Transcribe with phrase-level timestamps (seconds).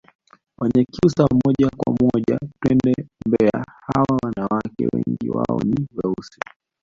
[0.59, 2.93] Wanyakyusa moja kwa moja twende
[3.25, 6.39] mbeya hawa wanawake wengi wao ni weusi